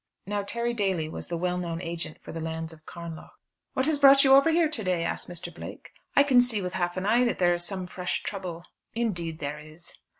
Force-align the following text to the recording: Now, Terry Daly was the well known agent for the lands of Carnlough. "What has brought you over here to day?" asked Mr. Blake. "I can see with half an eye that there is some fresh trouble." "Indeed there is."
Now, 0.25 0.41
Terry 0.41 0.73
Daly 0.73 1.07
was 1.09 1.27
the 1.27 1.37
well 1.37 1.59
known 1.59 1.79
agent 1.79 2.17
for 2.23 2.31
the 2.31 2.41
lands 2.41 2.73
of 2.73 2.87
Carnlough. 2.87 3.33
"What 3.73 3.85
has 3.85 3.99
brought 3.99 4.23
you 4.23 4.33
over 4.33 4.49
here 4.49 4.67
to 4.67 4.83
day?" 4.83 5.03
asked 5.03 5.29
Mr. 5.29 5.53
Blake. 5.53 5.91
"I 6.15 6.23
can 6.23 6.41
see 6.41 6.59
with 6.59 6.73
half 6.73 6.97
an 6.97 7.05
eye 7.05 7.23
that 7.25 7.37
there 7.37 7.53
is 7.53 7.63
some 7.67 7.85
fresh 7.85 8.23
trouble." 8.23 8.63
"Indeed 8.95 9.37
there 9.37 9.59
is." 9.59 9.93